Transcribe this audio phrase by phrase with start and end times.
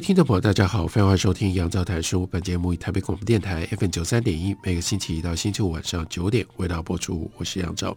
[0.00, 2.26] 听众朋友，大家好，欢迎收听杨照谈书。
[2.26, 7.28] 本节目以台北广播电台 FM 九三点一，每个星期一到星期五晚上九点为大家播出。
[7.36, 7.96] 我是杨照。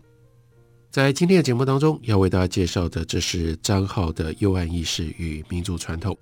[0.89, 6.13] 在今天的节目当中，要为大家介绍的，这是张浩的《幽暗意识与民主传统》。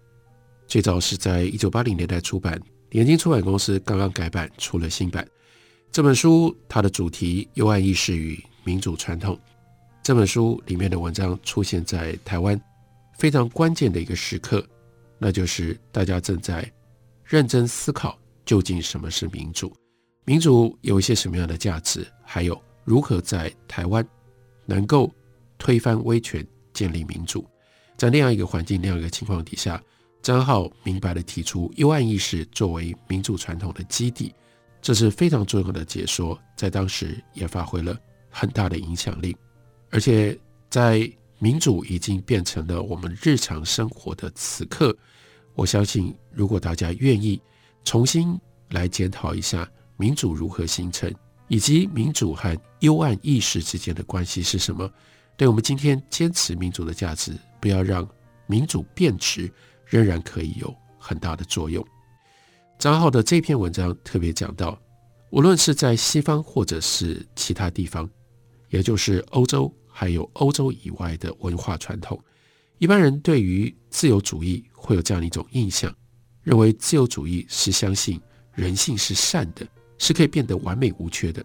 [0.67, 5.25] 最早是在一九八零年代出版，联经出版公司刚刚改版出了新版。
[5.91, 9.35] 这本书它的主题《幽暗意识与民主传统》，
[10.03, 12.59] 这本书里面的文章出现在台湾
[13.17, 14.65] 非常关键的一个时刻。
[15.19, 16.71] 那就是大家正在
[17.25, 19.71] 认真思考，究竟什么是民主？
[20.25, 22.07] 民主有一些什么样的价值？
[22.23, 24.07] 还有如何在台湾
[24.65, 25.13] 能够
[25.57, 27.45] 推翻威权，建立民主？
[27.97, 29.83] 在那样一个环境、那样一个情况底下，
[30.21, 34.33] 张浩明白地提出幽暗意识作为民主传统的基地，
[34.81, 37.97] 这是非常重要的解说，在当时也发挥了
[38.29, 39.35] 很大的影响力，
[39.89, 41.11] 而且在。
[41.39, 44.95] 民主已经变成了我们日常生活的此刻，
[45.55, 47.41] 我相信，如果大家愿意
[47.85, 48.37] 重新
[48.71, 51.13] 来检讨一下民主如何形成，
[51.47, 54.91] 以及民主和幽暗意识之间的关系是什么，
[55.37, 58.07] 对我们今天坚持民主的价值，不要让
[58.45, 59.49] 民主变质，
[59.85, 61.85] 仍然可以有很大的作用。
[62.77, 64.77] 张浩的这篇文章特别讲到，
[65.29, 68.09] 无论是在西方或者是其他地方，
[68.69, 69.73] 也就是欧洲。
[69.99, 72.17] 还有欧洲以外的文化传统，
[72.77, 75.93] 一般人对于自由主义会有这样一种印象，
[76.41, 78.17] 认为自由主义是相信
[78.53, 79.67] 人性是善的，
[79.97, 81.43] 是可以变得完美无缺的。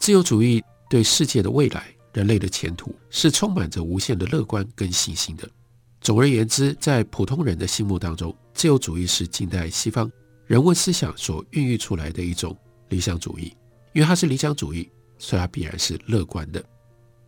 [0.00, 5.46] 自由主义对世界的未来、人类的前途是充满着无限的乐观跟信心的。
[6.00, 10.10] 总而言之，在普通人的心目当中，自由主义是近代西方
[10.46, 12.56] 人文思想所孕育出来的一种
[12.88, 13.54] 理想主义，
[13.92, 14.88] 因为它是理想主义，
[15.18, 16.64] 所以它必然是乐观的。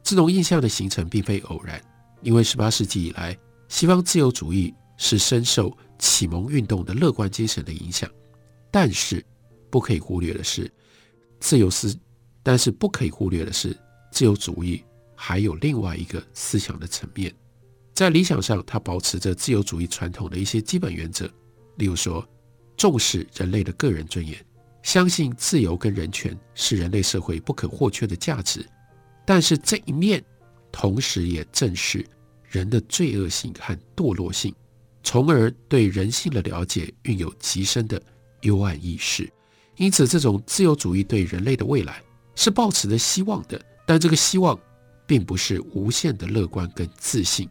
[0.05, 1.83] 这种印象的形成并非偶然，
[2.21, 3.37] 因为18世纪以来，
[3.69, 8.09] 西方自由主义是深受启蒙运动的乐观精神的影响。
[8.71, 9.25] 但是，
[9.71, 10.71] 不可以忽略的是，
[11.41, 11.97] 自由思，
[12.43, 13.75] 但是不可以忽略的是，
[14.13, 14.85] 自由主义
[15.17, 17.35] 还有另外一个思想的层面。
[17.95, 21.27] 在理想上，它保持着自由主义传统的一些基本原则，
[21.77, 22.27] 例如说，
[22.77, 24.37] 重视人类的个人尊严，
[24.83, 28.67] 相信自由跟人权是人类社会不可或缺的价值。
[29.25, 30.23] 但是这一面，
[30.71, 32.05] 同时也正是
[32.49, 34.55] 人的罪恶性和堕落性，
[35.03, 38.01] 从而对人性的了解蕴有极深的
[38.43, 39.31] 幽暗意识。
[39.77, 42.03] 因此，这种自由主义对人类的未来
[42.37, 44.59] 是抱持着希望的，但这个希望
[45.07, 47.49] 并不是无限的乐观跟自信，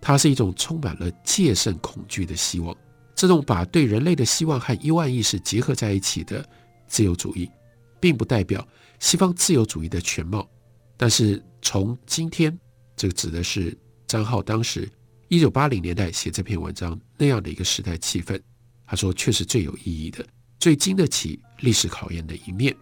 [0.00, 2.76] 它是一种充满了戒慎恐惧的希望。
[3.14, 6.44] 这种把对人类的希望和幽暗意识结合在一起的
[6.88, 7.50] 自由主义，
[8.00, 8.66] 并不代表
[8.98, 10.48] 西方自由主义的全貌。
[11.00, 12.54] 但是从今天，
[12.94, 13.74] 这个指的是
[14.06, 14.86] 张浩当时
[15.28, 18.38] 一九八零年代写这篇文章那样的一个时代气氛，
[18.84, 20.22] 他说却是最有意义的、
[20.58, 22.76] 最经得起历史考验的一面。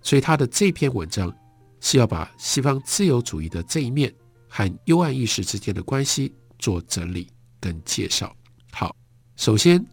[0.00, 1.30] 所以他的这篇文章
[1.78, 4.10] 是要把西方自由主义的这一面
[4.48, 7.28] 和幽暗意识之间的关系做整理
[7.60, 8.34] 跟介绍。
[8.72, 8.96] 好，
[9.36, 9.84] 首先，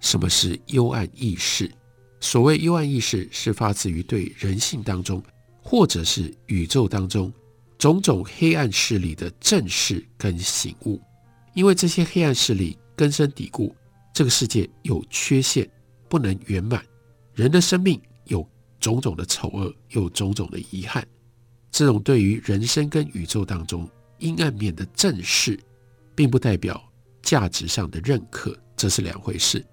[0.00, 1.70] 什么是幽暗意识？
[2.18, 5.22] 所谓幽暗意识，是发自于对人性当中。
[5.62, 7.32] 或者是宇宙当中
[7.78, 11.00] 种种黑暗势力的正视跟醒悟，
[11.54, 13.74] 因为这些黑暗势力根深蒂固，
[14.12, 15.68] 这个世界有缺陷，
[16.08, 16.84] 不能圆满，
[17.34, 18.46] 人的生命有
[18.78, 21.06] 种种的丑恶，有种种的遗憾。
[21.70, 25.58] 这种对于人生跟宇宙当中阴暗面的正视，
[26.14, 26.82] 并不代表
[27.22, 29.64] 价值上的认可，这是两回事。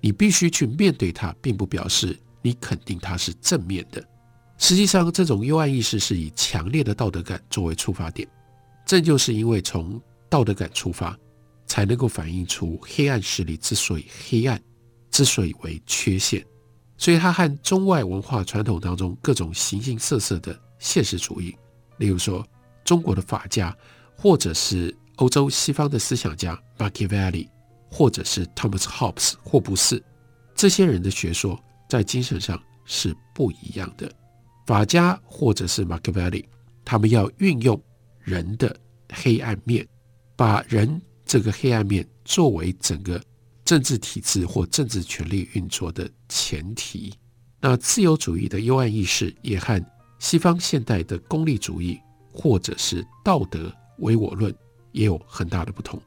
[0.00, 4.02] 你必须去面对它，并不表示你肯定它是正面的。
[4.60, 8.28] 实际上，这种幽暗意识是以强烈的道德感作为出发点，
[8.84, 11.18] 正就是因为从道德感出发，
[11.66, 14.62] 才能够反映出黑暗势力之所以黑暗，
[15.10, 16.44] 之所以为缺陷。
[16.98, 21.56] 所以，它和中外文化传统当中各种形形色色的现实主义，
[21.96, 22.46] 例如说
[22.84, 23.74] 中国的法家，
[24.14, 27.48] 或者是欧洲西方的思想家 Machiavelli，
[27.90, 30.04] 或者是 Thomas Hobbes 霍布斯，
[30.54, 31.58] 这些人的学说
[31.88, 34.12] 在精神上是不一样的。
[34.70, 36.48] 法家或者是马基雅维利，
[36.84, 37.82] 他们要运用
[38.20, 38.78] 人的
[39.12, 39.84] 黑暗面，
[40.36, 43.20] 把人这个黑暗面作为整个
[43.64, 47.12] 政治体制或政治权力运作的前提。
[47.60, 49.84] 那自由主义的幽暗意识也和
[50.20, 51.98] 西方现代的功利主义
[52.32, 54.54] 或者是道德唯我论
[54.92, 56.00] 也有很大的不同。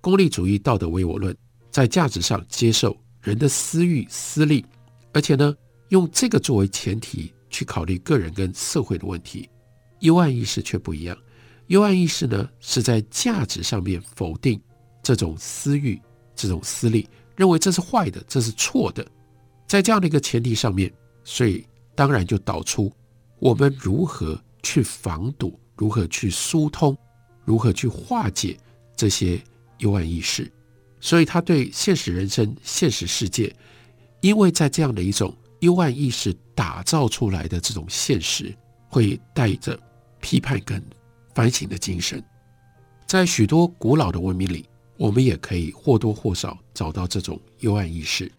[0.00, 1.36] 功利主义、道德唯我论
[1.72, 4.64] 在价值上接受人的私欲、私利，
[5.12, 5.52] 而且呢，
[5.88, 9.48] 用这个作为前提去考虑个人跟社会的问题。
[10.00, 11.16] 幽暗意识却不一样，
[11.68, 14.60] 幽暗意识呢是在价值上面否定
[15.02, 16.00] 这种私欲、
[16.34, 19.06] 这种私利，认为这是坏的，这是错的。
[19.66, 20.92] 在这样的一个前提上面，
[21.24, 22.92] 所以当然就导出
[23.38, 26.96] 我们如何去防堵，如何去疏通，
[27.44, 28.56] 如何去化解
[28.94, 29.40] 这些
[29.78, 30.50] 幽暗意识。
[31.00, 33.54] 所以他对现实人生、现实世界，
[34.20, 38.54] 因为在这样的一种幽暗意识打造出来的这种现实，
[38.88, 39.78] 会带着
[40.20, 40.82] 批判跟
[41.34, 42.22] 反省的精神。
[43.06, 48.30] 在许多古老的文明里，我们也可以或多或少找到这种幽暗意识。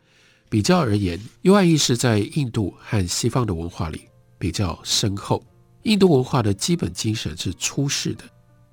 [0.50, 5.44] 比较而言，幽暗意识在印度和西方的文化里比较深厚。
[5.84, 8.24] 印度文化的基本精神是出世的，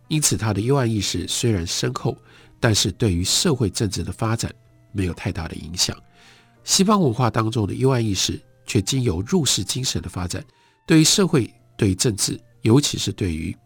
[0.08, 2.16] 因此它的幽暗意识虽然深厚，
[2.60, 4.52] 但是对于社会政治的发展
[4.92, 5.96] 没有太大的影响。
[6.64, 10.44] 西方文化当中的幽暗意识却经由入世精神的发展，
[10.86, 13.56] 对于社会、对于政治，尤其是对于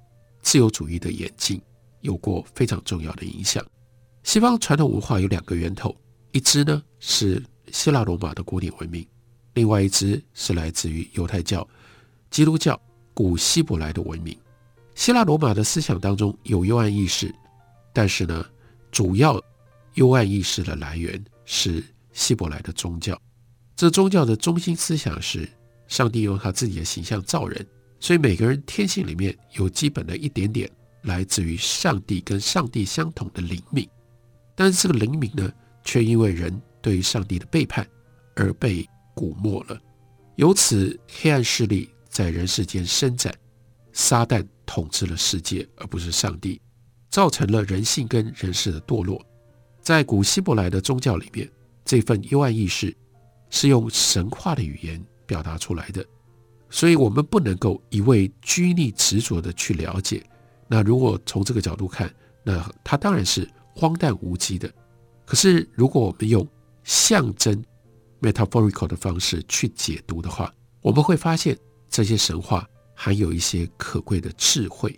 [0.42, 1.60] 自由主义的演进，
[2.02, 3.64] 有过非常重要的影响。
[4.22, 5.96] 西方传统文化有两个源头，
[6.32, 7.42] 一支呢是。
[7.70, 9.06] 希腊罗马的古典文明，
[9.52, 11.68] 另外一支是来自于犹太教、
[12.30, 12.80] 基督教、
[13.12, 14.34] 古希伯来的文明。
[14.94, 17.30] 希腊罗马的思想当中有幽暗意识，
[17.92, 18.42] 但是呢，
[18.90, 19.38] 主要
[19.96, 21.84] 幽暗意识的来源是
[22.18, 23.16] 希伯来的宗教。
[23.76, 25.48] 这宗教的中心思想是
[25.86, 27.64] 上帝用他自己的形象造人，
[28.00, 30.68] 所以每个人天性里面有基本的一点点
[31.02, 33.88] 来自于上帝跟上帝相同的灵敏，
[34.56, 35.50] 但是这个灵敏呢，
[35.84, 36.60] 却因为人。
[36.80, 37.86] 对于上帝的背叛
[38.36, 39.78] 而被蛊没了，
[40.36, 43.34] 由此黑暗势力在人世间伸展，
[43.92, 46.60] 撒旦统治了世界，而不是上帝，
[47.10, 49.20] 造成了人性跟人世的堕落。
[49.82, 51.50] 在古希伯来的宗教里面，
[51.88, 52.94] 这份幽暗意识
[53.48, 56.04] 是用神话的语言表达出来的，
[56.68, 60.22] 所以我们不能够一味拘泥执着的去了解。
[60.66, 62.14] 那如果从这个角度看，
[62.44, 64.70] 那它当然是荒诞无稽的。
[65.24, 66.46] 可是如果我们用
[66.84, 67.64] 象征
[68.20, 70.52] （metaphorical） 的方式去解读的话，
[70.82, 71.56] 我们会发现
[71.88, 74.94] 这些神话含有一些可贵的智慧。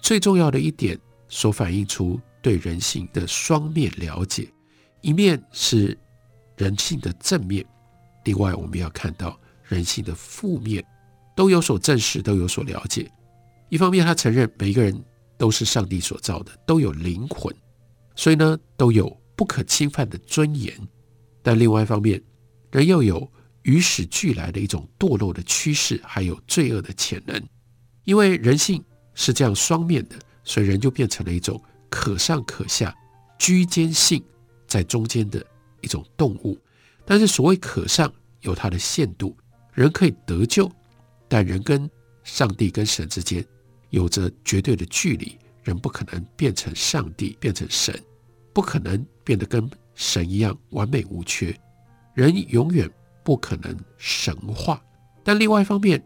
[0.00, 0.96] 最重要的一点，
[1.28, 4.48] 所反映出对人性的双面了解：
[5.00, 5.98] 一面是
[6.60, 7.64] 人性的正面，
[8.24, 10.84] 另外我们要看到人性的负面，
[11.34, 13.10] 都有所证实，都有所了解。
[13.70, 15.02] 一方面，他承认每一个人
[15.38, 17.54] 都是上帝所造的，都有灵魂，
[18.14, 20.70] 所以呢，都有不可侵犯的尊严。
[21.42, 22.22] 但另外一方面，
[22.70, 23.26] 人又有
[23.62, 27.42] 与生俱来的一种堕落的趋势，还有罪恶的潜能。
[28.04, 28.84] 因为人性
[29.14, 31.58] 是这样双面的，所以人就变成了一种
[31.88, 32.94] 可上可下、
[33.38, 34.22] 居间性
[34.66, 35.42] 在中间的
[35.80, 36.58] 一种动物。
[37.04, 39.36] 但是所谓可上有它的限度，
[39.72, 40.70] 人可以得救，
[41.28, 41.88] 但人跟
[42.24, 43.44] 上帝跟神之间
[43.90, 47.98] 有着绝对的距离，人不可能变成上帝，变成神，
[48.52, 49.70] 不可能变得跟。
[49.96, 51.54] 神一样完美无缺，
[52.14, 52.90] 人永远
[53.22, 54.82] 不可能神化。
[55.22, 56.02] 但另外一方面，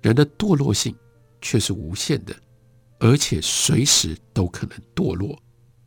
[0.00, 0.96] 人的堕落性
[1.42, 2.34] 却是无限的，
[3.00, 5.38] 而且随时都可能堕落。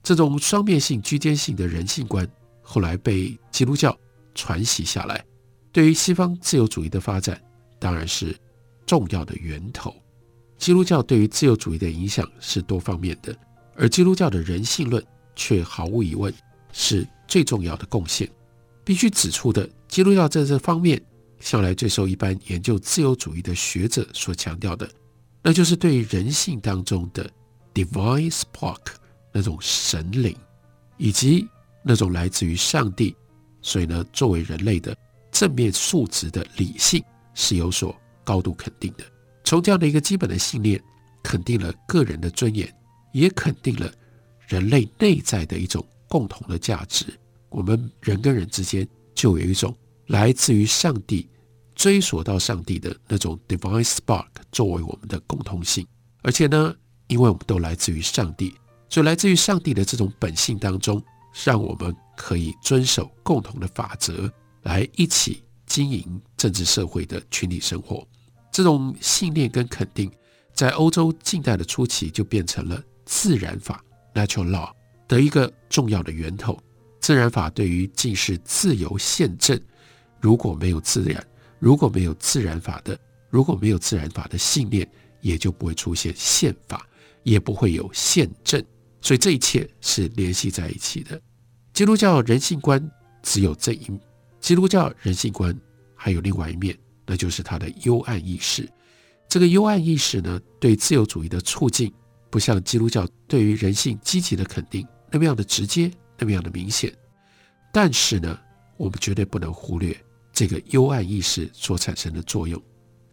[0.04, 2.30] 这种双面性、居间性的人性观，
[2.70, 3.98] 后来被基督教
[4.36, 5.24] 传习下来，
[5.72, 7.42] 对于西方自由主义的发展，
[7.80, 8.38] 当然是
[8.86, 9.96] 重要的源头。
[10.58, 13.34] 基督教对于自由主义的影响是多方面的，
[13.76, 15.02] 而基督教的人性论
[15.36, 16.34] 却毫无疑问
[16.72, 17.08] 是。
[17.30, 18.26] 最重要的贡献，
[18.86, 21.00] 必须指出的，基督教在这方面
[21.42, 24.90] 向来最受一般研究自由主义的学者所强调的，
[25.44, 27.30] 那就是对人性当中的
[27.74, 28.80] divine spark
[29.34, 30.34] 那种神灵，
[30.96, 31.46] 以及
[31.88, 33.16] 那种来自于上帝，
[33.62, 34.96] 所以呢，作为人类的
[35.32, 37.04] 正面素质的理性
[37.34, 39.04] 是有所高度肯定的。
[39.44, 40.82] 从这样的一个基本的信念，
[41.24, 42.72] 肯定了个人的尊严，
[43.14, 43.92] 也肯定了
[44.48, 45.86] 人类内在的一种。
[46.10, 47.06] 共同的价值，
[47.50, 49.76] 我们人跟人之间就有一种
[50.06, 51.28] 来自于上帝、
[51.76, 55.86] 追索到上帝的那种 divine spark 作为我们的共同性。
[56.22, 56.74] 而且呢，
[57.08, 58.56] 因为我们都来自于上帝，
[58.88, 61.04] 所以来自于上帝的这种本性当中，
[61.46, 64.32] 让我们可以遵守共同的法则，
[64.64, 68.08] 来一起经营政治社会的群体生活。
[68.52, 70.12] 这种信念跟肯定，
[70.54, 74.72] 在欧洲近代的初期就变成了自然法 （natural law）。
[75.08, 76.60] 的一个重要的源头。
[77.00, 79.58] 自然法对于既是自由宪政，
[80.20, 81.26] 如果没有自然，
[81.60, 84.86] 如果没有自然法的，如果没有自然法的信念，
[85.22, 86.86] 也就不会出现宪法，
[87.24, 88.62] 也不会有宪政。
[89.00, 91.22] 所以这一切是联系在一起的。
[91.78, 92.84] 基督教人性观
[93.22, 93.88] 只有这一，
[94.40, 95.56] 基督教人性观
[95.94, 98.68] 还有另外一面，那就是它的幽暗意识。
[99.30, 101.94] 这个幽暗意识呢，对自由主义的促进，
[102.32, 105.92] 不像基督教对于人性积极的肯定那么样的直接。
[106.18, 106.92] 那么样的明显，
[107.72, 108.40] 但是呢，
[108.78, 109.96] 我们绝对不能忽略
[110.34, 112.60] 这个幽暗意识所产生的作用。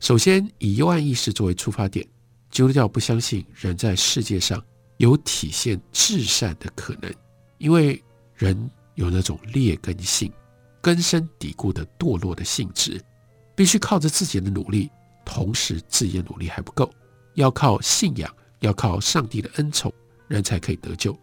[0.01, 2.03] 首先，以幽暗意识作为出发点，
[2.51, 4.65] 基督教不相信人在世界上
[4.97, 7.13] 有体现至善的可能，
[7.59, 8.03] 因为
[8.35, 10.33] 人有那种劣根性、
[10.81, 13.01] 根深蒂固的堕落的性质，
[13.55, 14.91] 必须靠着自己的努力，
[15.25, 16.93] 同时自己的努力还不够，
[17.35, 19.93] 要靠信仰，要靠上帝的恩宠，
[20.29, 21.19] 人才可以得救。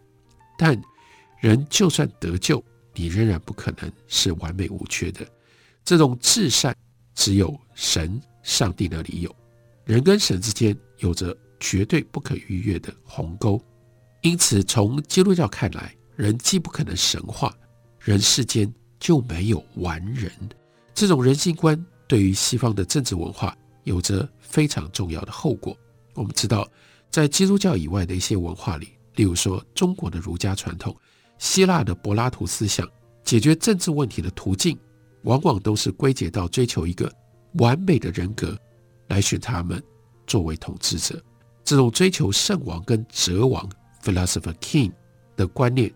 [0.58, 0.80] 但
[1.40, 2.62] 人就算得救，
[2.94, 5.26] 你仍然不可能是完美无缺的。
[5.84, 6.76] 这种至善，
[7.14, 9.34] 只有神、上帝那里有。
[9.84, 13.60] 人跟神之间有着绝对不可逾越的鸿沟。
[14.20, 17.54] 因此，从基督教看来，人既不可能神化，
[18.00, 20.30] 人世间就没有完人。
[20.94, 25.76] 这种人性观对于西方的政治文化有着非常重要的后果。
[26.14, 26.68] 我们知道，
[27.10, 30.94] 在基督教以外的一些文化里，例如说中国的儒家传统。
[31.38, 32.88] 希腊的柏拉图思想
[33.24, 34.78] 解决政治问题的途径，
[35.22, 37.12] 往往都是归结到追求一个
[37.54, 38.56] 完美的人格
[39.08, 39.82] 来选他们
[40.24, 41.20] 作为统治者。
[41.64, 43.68] 这种追求圣王跟哲王
[44.04, 44.92] （philosopher king）
[45.34, 45.92] 的观念，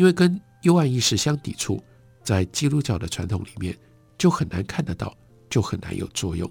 [0.00, 1.78] 因为跟幽暗意识相抵触，
[2.24, 3.76] 在基督教的传统里面
[4.16, 5.14] 就很难看得到，
[5.50, 6.50] 就很难有作用。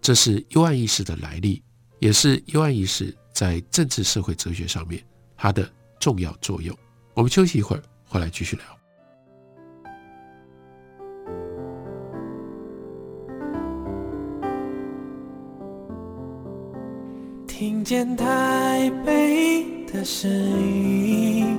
[0.00, 1.62] 这是幽暗意识的来历，
[1.98, 5.04] 也是幽暗意识在政治社会哲学上面
[5.36, 6.74] 它的重要作用。
[7.12, 8.64] 我们休息一会儿，回来继续聊。
[17.46, 21.58] 听见台北的声音，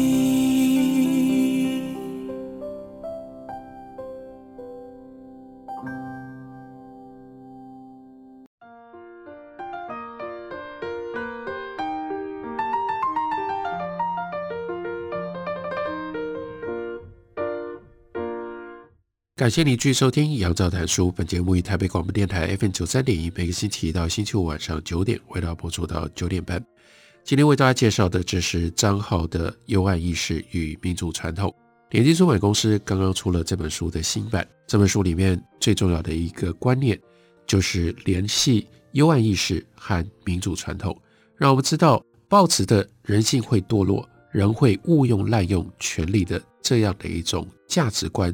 [19.41, 21.11] 感谢你继续收听杨照谈书。
[21.11, 26.63] 本节目以台北广播电台 FM 九三点一，每个星期一到星期五晚上九点，为大家播出到九点半。
[27.23, 31.49] 今天为大家介绍的，这是张浩的《幽暗意识与民主传统》。
[31.89, 34.47] 联经出版公司刚刚出了这本书的新版。
[34.67, 36.95] 这本书里面最重要的一个观念，
[37.47, 40.95] 就是联系幽暗意识和民主传统，
[41.35, 48.31] 让我们知道，抱持的人性会堕落，人会误用滥用权力的这样的一种价值观，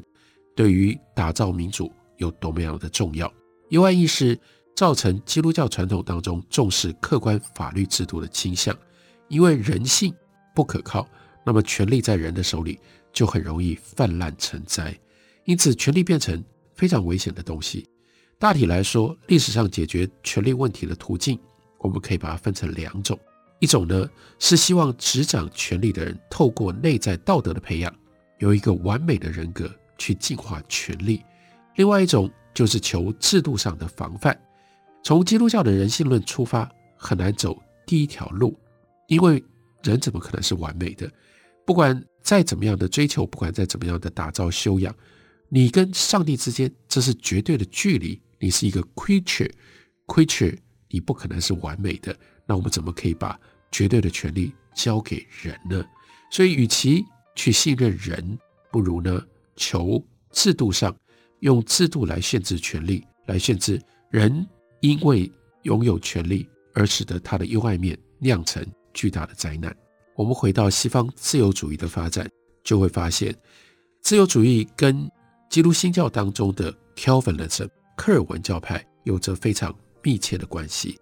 [0.57, 3.33] 对于打造民主有多么样的重要。
[3.69, 4.37] 幽暗意识。
[4.77, 8.77] 造成基督教传统当中重视客观法律制度的倾向，
[9.27, 10.13] 因为人性
[10.53, 11.09] 不可靠，
[11.43, 12.79] 那么权力在人的手里
[13.11, 14.95] 就很容易泛滥成灾，
[15.45, 16.45] 因此权力变成
[16.75, 17.89] 非常危险的东西。
[18.37, 21.39] 大体来说，历史上解决权力问题的途径，
[21.79, 23.19] 我们可以把它分成两种：
[23.57, 27.91] 一种呢是希望执掌权力的人透过内在道德的培养，
[28.37, 29.67] 有一个完美的人格
[29.97, 31.23] 去净化权力；
[31.75, 34.37] 另外一种就是求制度上的防范。
[35.03, 38.57] 从基督教的人性论出发，很难走第一条路，
[39.07, 39.43] 因为
[39.83, 41.09] 人怎么可能是完美的？
[41.65, 44.93] 不管再怎么样的追求，不管再怎么样的打造修养，
[45.49, 48.21] 你跟上帝之间这是绝对的距离。
[48.39, 50.57] 你是一个 creature，creature，
[50.89, 52.15] 你不可能是完美的。
[52.45, 53.39] 那我们怎么可以把
[53.71, 55.83] 绝对的权利交给人呢？
[56.31, 57.03] 所以，与其
[57.35, 58.37] 去信任人，
[58.71, 59.21] 不如呢
[59.57, 60.95] 求制度上
[61.41, 64.47] 用制度来限制权利，来限制人。
[64.81, 65.29] 因为
[65.63, 69.75] 拥有权力而使得他的幽暗面酿成巨大的灾难。
[70.15, 72.29] 我们回到西方自由主义的发展，
[72.63, 73.35] 就会发现，
[74.01, 75.09] 自由主义跟
[75.49, 80.99] 基督新教当中的 Calvinism 科尔文教派有着非常密切的关系。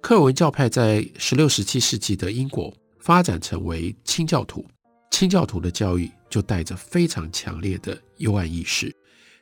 [0.00, 4.64] 科尔文教派在十六、十七世纪的英国发展成为清教徒，
[5.16, 8.94] 清教徒的教育就带着非常强烈的幽暗意识，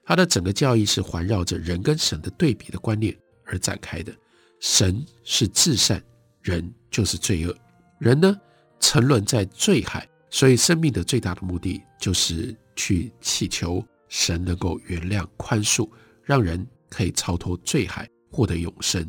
[0.05, 3.13] 他的整个教义是环绕着人跟神的对比的观念。
[3.45, 4.15] 而展开的，
[4.61, 6.01] 神是至善，
[6.43, 7.53] 人就是罪恶。
[7.99, 8.41] 人呢，
[8.79, 15.91] 沉沦在罪海，所以生命的最大的目的就是去祈求神能够原谅宽恕，
[16.23, 19.05] 让人可以超脱罪海，获得永生。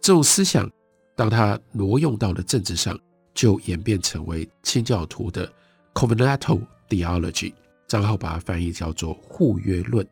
[0.00, 0.68] 这种思想，
[1.14, 2.98] 当他挪用到了政治上，
[3.32, 5.50] 就演变成为清教徒的
[5.94, 7.52] covenantal theology，
[7.86, 10.06] 账号把它翻译叫做互约论。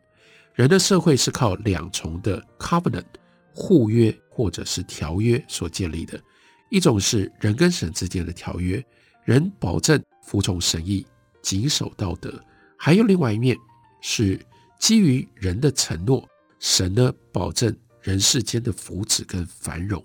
[0.53, 3.05] 人的社会是靠两重的 covenant
[3.53, 6.21] 互约或者是条约所建立的，
[6.69, 8.83] 一种是人跟神之间的条约，
[9.23, 11.05] 人保证服从神意、
[11.41, 12.31] 谨守道德；
[12.77, 13.57] 还有另外一面
[14.01, 14.39] 是
[14.79, 16.27] 基于人的承诺，
[16.59, 20.03] 神呢保证人世间的福祉跟繁荣。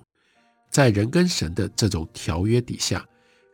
[0.71, 3.04] 在人跟神的这种条约底下，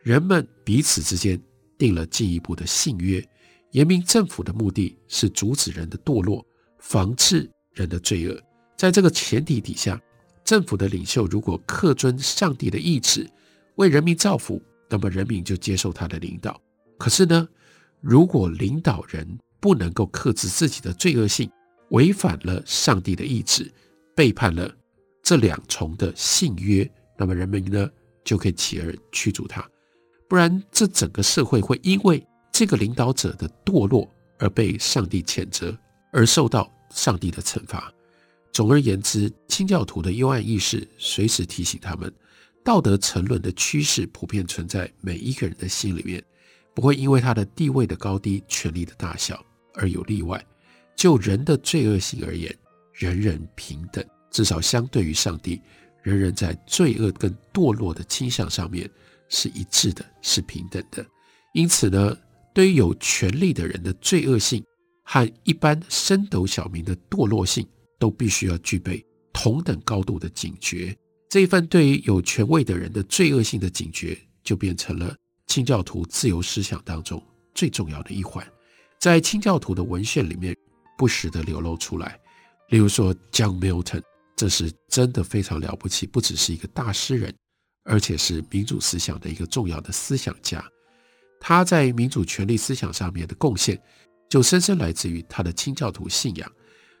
[0.03, 1.39] 人们彼此之间
[1.81, 3.27] 定了进一步的信约，
[3.71, 6.45] 言明政府的目的是阻止人的堕落。
[6.77, 8.41] 防治人的罪恶，
[8.75, 10.01] 在这个前提底下，
[10.43, 13.29] 政府的领袖如果恪遵上帝的意志，
[13.75, 14.59] 为人民造福，
[14.89, 16.59] 那么人民就接受他的领导。
[16.97, 17.47] 可是呢，
[17.99, 19.27] 如果领导人
[19.59, 21.49] 不能够克制自己的罪恶性，
[21.89, 23.71] 违反了上帝的意志，
[24.15, 24.75] 背叛了
[25.21, 27.87] 这两重的信约，那么人民呢
[28.23, 29.63] 就可以起而驱逐他。
[30.31, 34.09] 不然，这整个社会会因为这个领导者的堕落
[34.39, 35.77] 而被上帝谴责。
[36.13, 37.91] 而受到上帝的惩罚。
[38.53, 42.09] 总而言之，清教徒的幽暗意识随时提醒他们，
[42.63, 46.23] 道德沉沦的趋势普遍存在每一个人的心里面，
[46.73, 50.41] 不会因为他的地位的高低、权力的大小而有例外。
[50.95, 52.57] 就人的罪恶性而言，
[52.93, 55.61] 人人平等，至少相对于上帝，
[56.01, 58.89] 人人在罪恶跟堕落的倾向上面
[59.31, 61.03] 是一致的，是平等的。
[61.53, 62.15] 因此呢，
[62.53, 64.63] 对于有权力的人的罪恶性，
[65.03, 70.95] 和一般升斗小民的堕落性都必须要具备同等高度的警觉。
[71.29, 75.15] 这一份对于有权位的人的罪恶性的警觉，就变成了
[75.47, 77.21] 清教徒自由思想当中
[77.55, 78.45] 最重要的一环。
[78.99, 80.55] 在清教徒的文献里面，
[80.97, 82.19] 不时地流露出来。
[82.69, 84.01] 例如说，John Milton，
[84.35, 87.33] 这是真的非常了不起，不只是一个大诗人，
[87.83, 90.63] 而且是民主思想的一个重要的思想家。
[91.39, 93.81] 他在民主权利思想上面的贡献。
[94.29, 96.49] 就深深来自于他的清教徒信仰。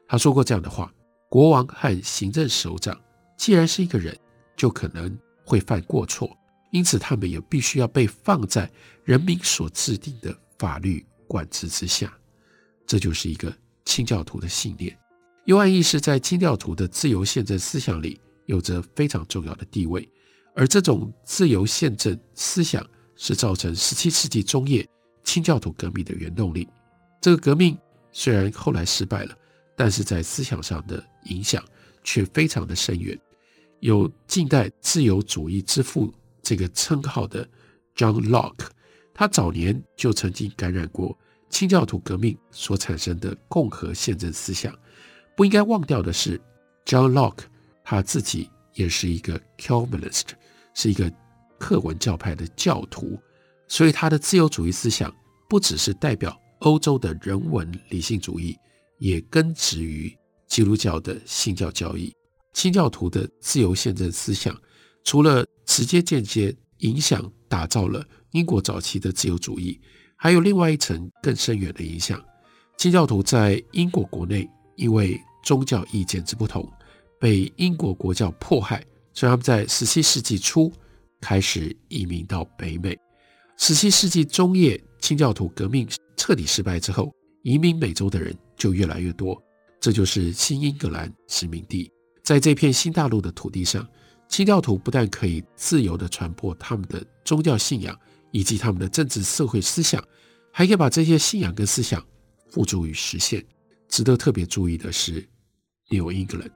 [0.05, 0.93] 他说过这样的话：
[1.29, 2.99] 国王和行政首长
[3.37, 4.13] 既然是一个人，
[4.57, 6.29] 就可能会犯过错，
[6.73, 8.69] 因此他们也必须要被放在
[9.05, 12.13] 人民所制定的法律管制之下。
[12.85, 14.93] 这就是一个清教徒的信念。
[15.45, 20.05] 幽暗意识在清教徒的自由宪政思想里有着非常重要的地位，
[20.55, 22.85] 而这种自由宪政思想
[23.15, 24.87] 是造成十七世纪中叶
[25.23, 26.67] 清教徒革命的原动力。
[27.21, 27.77] 这个革命
[28.11, 29.35] 虽然后来失败了，
[29.75, 31.63] 但是在思想上的影响
[32.03, 33.17] 却非常的深远。
[33.79, 37.47] 有近代自由主义之父这个称号的
[37.95, 38.67] John Locke，
[39.13, 41.17] 他早年就曾经感染过
[41.49, 44.75] 清教徒革命所产生的共和宪政思想。
[45.35, 46.39] 不应该忘掉的是
[46.85, 47.45] ，John Locke
[47.83, 50.29] 他自己也是一个 Calvinist，
[50.73, 51.11] 是一个
[51.59, 53.19] 克文教派的教徒，
[53.67, 55.13] 所以他的自由主义思想
[55.49, 56.37] 不只是代表。
[56.61, 58.55] 欧洲的人文理性主义
[58.99, 60.15] 也根植于
[60.47, 62.15] 基督教的信教教义。
[62.53, 64.55] 清教徒的自由宪政思想，
[65.03, 69.81] 除了直接间接影响打造了英国早期的自由主义，
[70.15, 72.23] 还有另外一层更深远的影响。
[72.77, 76.71] 清教徒在英国国内因为宗教意见之不同，
[77.21, 80.73] 被英国国教迫害，所以他们在十七世纪初
[81.21, 82.97] 开始移民到北美。
[83.57, 89.39] 十七世纪中叶，清教徒革命彻底失败之后，移民美洲的人就越来越多，
[89.79, 91.91] 这就是新英格兰殖民地。
[92.23, 93.87] 在这片新大陆的土地上，
[94.27, 97.95] 清教徒不但可以自由地传播他们的宗教信仰
[98.31, 100.03] 以及他们的政治社会思想，
[100.51, 102.03] 还可以把这些信仰跟思想
[102.49, 103.45] 付诸于实现。
[103.89, 105.23] 值得特别注意的是
[105.89, 106.49] ，New England，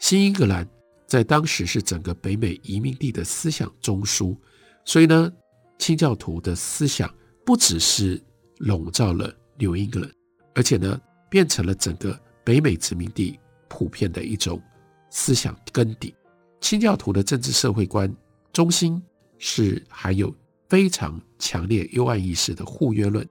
[0.00, 0.68] 新英格兰
[1.06, 4.36] 在当时是整个北美移民地的思想中枢，
[4.84, 5.32] 所以呢，
[5.78, 7.08] 清教徒的思想
[7.46, 8.20] 不只是。
[8.60, 10.10] 笼罩了 New England，
[10.54, 14.60] 而且呢，变成了整个北美殖民地普遍的一种
[15.08, 16.14] 思想根底。
[16.60, 18.14] 清教徒的政治社会观
[18.52, 19.02] 中心
[19.38, 20.30] 是含有
[20.68, 23.26] 非常强烈幽暗意识的互约论，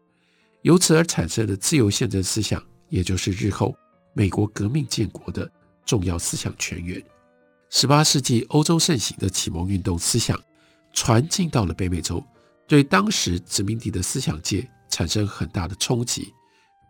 [0.63, 3.75] 由此而产生的自由宪政思想，也就是日后
[4.13, 5.47] 美国革命建国的
[5.89, 7.04] 重要思想泉源。
[7.71, 10.39] 十八世纪欧洲盛行的启蒙运动思想
[10.93, 12.23] 传进到了北美洲，
[12.67, 14.69] 对当时殖民地的思想界。
[14.91, 16.34] 产生很大的冲击，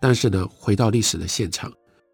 [0.01, 1.69] 但是呢，回到历史的现场，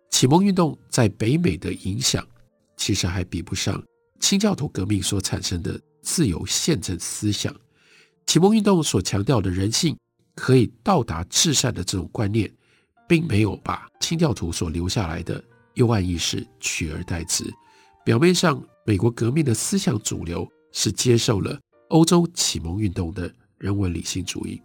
[0.09, 2.27] 启蒙运动在北美的影响
[2.75, 3.81] 其实还比不上
[4.19, 7.55] 清教徒革命所产生的自由宪政思想。
[8.25, 9.95] 启蒙运动所强调的人性
[10.33, 12.51] 可以到达至善的这种观念，
[13.07, 15.41] 并没有把清教徒所留下来的
[15.75, 17.45] 幽暗意识取而代之。
[18.03, 21.59] 表面上，美国革命的思想主流是接受了
[21.89, 24.61] 欧洲启蒙运动的人文理性主义，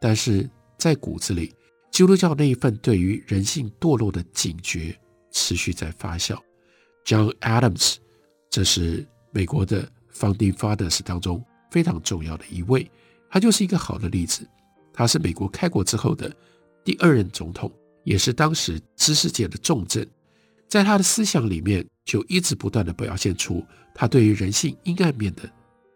[0.00, 0.48] 但是
[0.78, 1.54] 在骨子里，
[1.90, 4.96] 基督教那一份对于人性堕落的警觉
[5.30, 6.38] 持续在发酵。
[7.04, 7.96] John Adams，
[8.48, 12.90] 这是美国的 Founding Fathers 当中非常重要的一位，
[13.28, 14.46] 他就是一个好的例子。
[14.92, 16.32] 他是美国开国之后的
[16.84, 17.72] 第二任总统，
[18.04, 20.08] 也是当时知识界的重镇。
[20.74, 25.48] 在他的思想里面，就一直不断地表现出他对于人性阴暗面的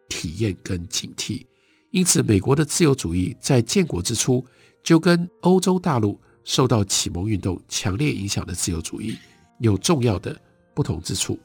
[0.09, 1.45] 体验跟警惕。
[1.91, 4.47] 因此，美国的自由主义在建国之初，
[4.85, 9.17] 就跟欧洲大陆受到启蒙运动强烈影响的自由主义
[9.59, 10.41] 有重要的
[10.77, 11.37] 不同之处。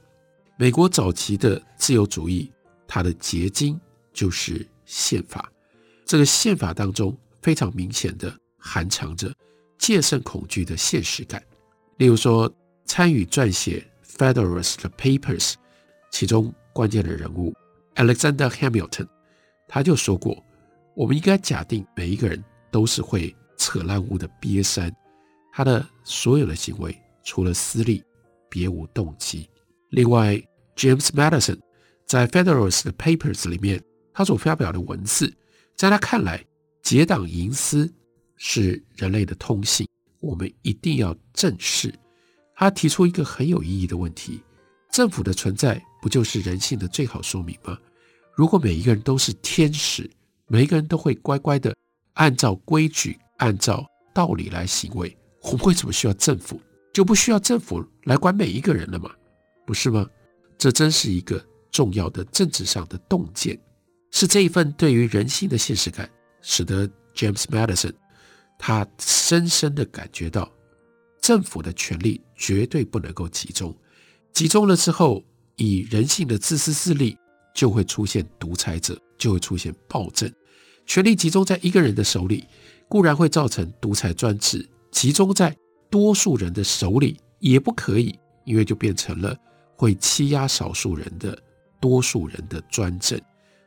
[0.55, 2.51] 美国早期的自由主义，
[2.87, 3.81] 它的结晶
[4.13, 5.51] 就是宪法。
[6.05, 9.33] 这个宪法当中非常明显的含藏着
[9.79, 11.43] 戒慎恐惧的现实感，
[11.97, 12.47] 例如说。
[12.95, 13.83] 参与撰写
[14.17, 15.53] 《Federalist Papers》
[16.11, 17.51] 其中关键的人物
[17.95, 19.07] Alexander Hamilton，
[19.67, 20.45] 他就说过
[20.95, 24.95] ：“我们应该假定每一个人都是会扯烂物的瘪三，
[25.51, 28.03] 他的所有的行为除了私利，
[28.47, 29.49] 别无动机。”
[29.89, 30.39] 另外
[30.75, 31.59] ，James Madison
[32.05, 33.81] 在《Federalist Papers》里面，
[34.13, 35.35] 他所发表的文字，
[35.75, 36.45] 在他看来，
[36.83, 37.91] 结党营私
[38.37, 39.87] 是人类的通性，
[40.19, 41.91] 我们一定要正视。
[42.63, 44.41] 他提出一个很有意义的问题：
[44.89, 47.77] 政府的存在不就是人性的最好说明吗？
[48.35, 50.09] 如果每一个人都是天使，
[50.47, 51.75] 每一个人都会乖乖的
[52.13, 56.57] 按照规矩、按照道理来行为，我们为什么需要政府？
[56.93, 59.11] 就不需要政府来管每一个人了吗？
[59.65, 60.07] 不是吗？
[60.57, 63.59] 这真是一个重要的政治上的洞见，
[64.11, 66.09] 是这一份对于人性的现实感，
[66.41, 67.91] 使得 James Madison
[68.57, 70.49] 他深深的感觉到。
[71.23, 73.73] 政府的权力绝对不能够集中，
[74.33, 75.23] 集中了之后，
[75.55, 77.17] 以人性的自私自利，
[77.55, 80.29] 就会出现独裁者，就会出现暴政。
[80.85, 82.43] 权力集中在一个人的手里，
[82.89, 85.55] 固然会造成独裁专制；集中在
[85.89, 89.33] 多数人的手里也不可以，因为就变成了
[89.77, 91.41] 会欺压少数人的
[91.79, 93.17] 多数人的专政。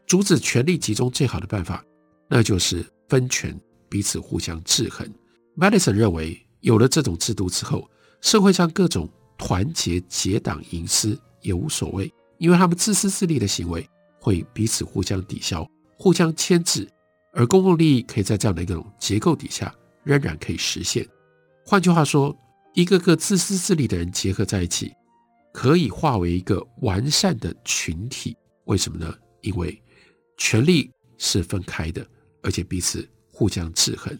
[0.06, 1.82] 阻止权力集中最好的办法，
[2.28, 5.10] 那就是分权，彼此互相制衡。
[5.56, 6.45] Madison 认为。
[6.66, 7.88] 有了这种制度之后，
[8.20, 15.64] 社会上各种团结、结党营私也无所谓，因为他们自私自利的行为会彼此互相抵消、
[15.96, 16.90] 互相牵制，
[17.32, 21.06] 而公共利益可以在这样的一种结构底下仍然可以实现。
[21.64, 22.36] 换句话说，
[22.74, 24.92] 一个个自私自利的人结合在一起，
[25.52, 28.36] 可以化为一个完善的群体。
[28.64, 29.14] 为什么呢？
[29.42, 29.80] 因为
[30.36, 32.04] 权力是分开的，
[32.42, 34.18] 而且彼此互相制衡。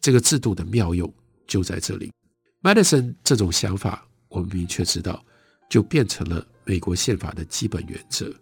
[0.00, 1.12] 这个制度的妙用。
[1.48, 2.12] 就在这里
[2.62, 5.24] ，Madison 这种想法，我们明确知道，
[5.68, 8.32] 就变成了美国宪法的基本原则。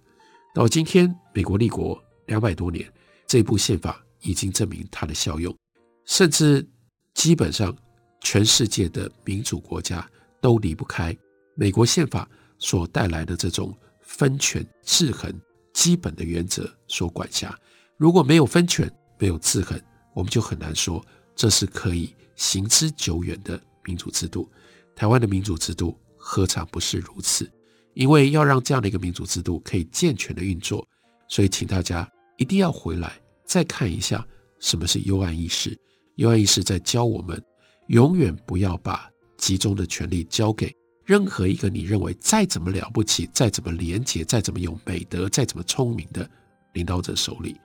[0.55, 2.93] 到今天，美国立国两百多年，
[3.27, 5.57] 这部宪法已经证明它的效用，
[6.05, 6.67] 甚至
[7.15, 7.75] 基本上
[8.21, 10.07] 全世界的民主国家
[10.41, 11.17] 都离不开
[11.55, 15.33] 美国宪法所带来的这种分权制衡
[15.73, 17.57] 基本的原则所管辖。
[17.97, 19.81] 如果没有分权，没有制衡，
[20.15, 21.05] 我们就很难说
[21.37, 22.13] 这是可以。
[22.35, 24.47] 行之久远的民主制度，
[24.95, 27.51] 台湾的民主制度何尝不是如此？
[27.95, 30.87] 因为要让这样的一个民主制度可以健全的运作，
[31.29, 34.23] 所以请大家一定要回来再看一下
[34.61, 35.75] 什么是幽暗意识。
[36.17, 37.43] 幽暗意识在教我们，
[37.87, 40.71] 永远不要把集中的权力交给
[41.07, 46.29] 任何一个你认为再怎么了不起、再怎么廉洁、再怎么有美德、再怎么聪明的
[46.75, 47.57] 领导者手里。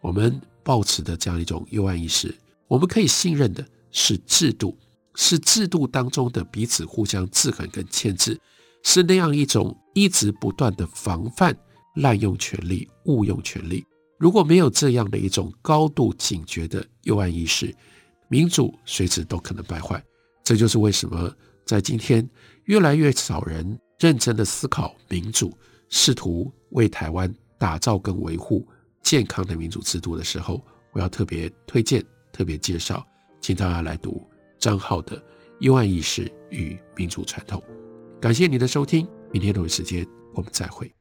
[0.00, 2.32] 我们抱持的这样一种幽暗意识，
[2.70, 3.62] 我们可以信任的。
[3.92, 4.78] 是制度，
[5.16, 8.40] 是制度当中的彼此互相制衡跟牵制，
[8.84, 11.52] 是那样一种一直不断的防范
[11.96, 13.84] 滥用权力、误用权力。
[14.16, 17.74] 如果没有这样的一种高度警觉的幽暗意识，
[18.28, 20.00] 民主随时都可能败坏。
[20.44, 21.34] 这就是为什么
[21.66, 22.24] 在今天
[22.66, 25.52] 越来越少人认真的思考民主，
[25.88, 28.64] 试图为台湾打造跟维护
[29.02, 33.06] 健康的民主制度的时候，我要特别推荐、特别介绍。
[33.40, 35.16] 请大家来读张浩的
[35.60, 37.58] 《幽暗意识与民主传统》。
[38.20, 40.92] 感谢你的收听，明天同一时间我们再会。